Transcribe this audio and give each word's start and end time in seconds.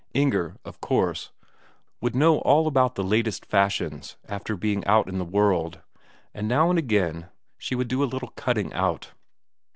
Inger, 0.15 0.55
of 0.65 0.81
course, 0.81 1.29
would 2.01 2.15
know 2.15 2.39
all 2.39 2.65
about 2.65 2.95
the 2.95 3.03
latest 3.03 3.45
fashions, 3.45 4.17
after 4.27 4.57
being 4.57 4.83
out 4.85 5.07
in 5.07 5.19
the 5.19 5.23
world, 5.25 5.79
and 6.33 6.47
now 6.47 6.71
and 6.71 6.79
again 6.79 7.29
she 7.59 7.75
would 7.75 7.87
do 7.87 8.03
a 8.03 8.09
little 8.09 8.29
cutting 8.35 8.73
out. 8.73 9.11